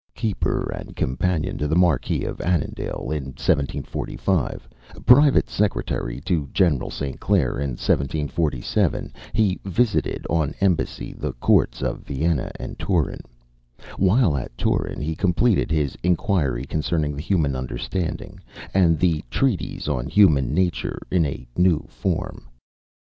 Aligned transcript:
Keeper 0.15 0.71
and 0.73 0.95
companion 0.95 1.59
to 1.59 1.67
the 1.67 1.75
Marquis 1.75 2.23
of 2.23 2.41
Annandale 2.41 3.11
in 3.13 3.25
1745, 3.37 4.67
private 5.05 5.47
secretary 5.47 6.19
to 6.21 6.49
General 6.51 6.89
St. 6.89 7.19
Clair 7.19 7.59
in 7.59 7.75
1747, 7.77 9.13
he 9.33 9.59
visited 9.63 10.25
on 10.27 10.55
embassy 10.59 11.13
the 11.13 11.33
courts 11.33 11.83
of 11.83 11.99
Vienna 12.01 12.49
and 12.59 12.79
Turin. 12.79 13.21
While 13.97 14.35
at 14.35 14.57
Turin 14.57 15.01
he 15.01 15.13
completed 15.15 15.69
his 15.69 15.95
"Inquiry 16.01 16.65
Concerning 16.65 17.15
the 17.15 17.21
Human 17.21 17.55
Understanding," 17.55 18.39
the 18.73 19.23
"Treatise 19.29 19.87
on 19.87 20.07
Human 20.07 20.51
Nature" 20.51 20.97
in 21.11 21.27
a 21.27 21.47
new 21.55 21.85
form. 21.87 22.47